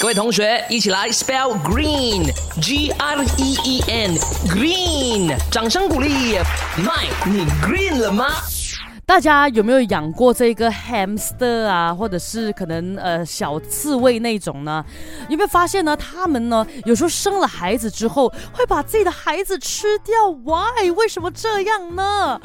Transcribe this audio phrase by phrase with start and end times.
[0.00, 4.14] 各位同学，一起来 spell green G R E E N
[4.48, 6.36] green，掌声鼓励。
[6.76, 8.26] 麦，你 green 了吗？
[9.06, 14.82] 大家有没有养过这个 hamster 啊，或者是可能呃小刺猬那种呢？
[15.28, 15.94] 有没有发现呢？
[15.94, 20.90] 他们呢有时候生了孩子之后，会把自己的孩子吃掉？Why？
[20.90, 22.40] 为什么这样呢？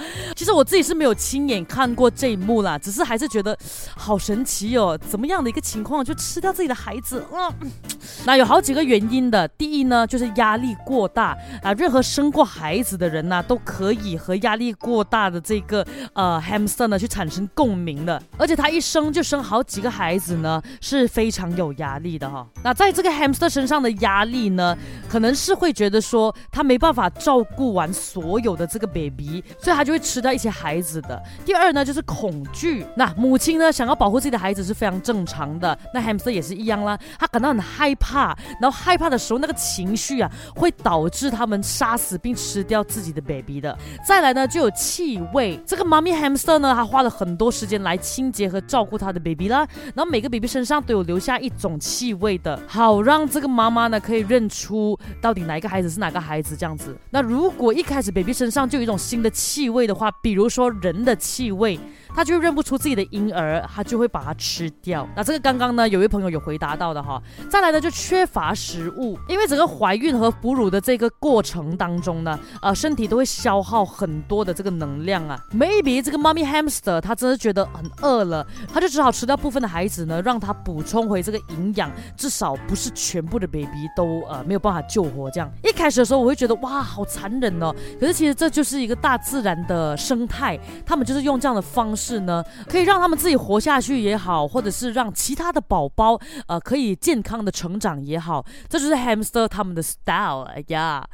[0.50, 3.56] 其实我自己是没有亲眼看过这一幕啦，只是还是觉得
[3.96, 4.98] 好神奇哦。
[5.08, 7.24] 怎么样的一个情况就吃掉自己的孩子？
[7.32, 7.72] 嗯，
[8.26, 9.48] 那有好几个原因的。
[9.50, 11.72] 第一呢，就是压力过大啊。
[11.74, 16.42] 任何生过孩子的人呢，都可以和压力过大的这个呃。
[16.44, 22.48] hamster 呢，去产生共鸣的，而且他一生就生好几个孩子呢，是非常有压力的哈。
[22.64, 24.76] 那在这个 hamster 身上的压力呢，
[25.08, 31.22] 可能是会觉得说他没办法照顾完所有的这个 baby，所以他就会吃掉一些孩子的。
[31.46, 32.86] 第二呢，就是恐惧。
[32.96, 43.78] 那母亲呢，想要保护自己的孩子是非常正常的，那 hamster 也是一样啦，他感到很害怕，然后害怕的时候那个情绪啊，会导致他们杀死并吃掉自己的 baby 的。
[44.08, 46.60] 再来呢，就有气味，这个妈咪 hamster。
[46.60, 56.98] 呢，他花了很多时间来清洁和照顾他的 baby 啦，然后每个 baby 身上都有留下一种气味的，好让这个妈妈呢可以认出到底哪一个孩子是哪个孩子这样子。
[57.12, 61.80] 那如果一开始 baby 身上就有一种新的气味的话，比如说人的气味。
[62.16, 65.08] 他就认不出自己的婴儿，他就会把它吃掉。
[65.16, 67.22] 那这个刚刚呢，有位朋友有回答到的哈。
[67.50, 75.40] 再来呢，就缺乏食物，因为整个怀孕和哺乳的这个过程当中呢，呃，身体都会消耗很多的这个能量啊。
[75.52, 85.50] Maybe 这个妈咪 hamster 他真的觉得很饿了，他就只好吃掉部分的孩子呢，让他补充回这个营养，至少不是全部的 baby 都呃没有办法救活这样。
[85.64, 87.74] 一开始的时候我会觉得哇，好残忍哦。
[88.00, 91.96] 可是其实这就是一个大自然的生态，他们就是用这样的方。
[92.00, 101.06] 是呢，可以让他们自己活下去也好，或者是让其他的宝宝呃可以健康的成长也好，这就是 hamster 他们的 style 呀。